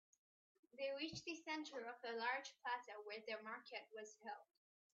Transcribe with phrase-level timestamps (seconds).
[0.73, 4.47] They reached the center of a large plaza where the market was held.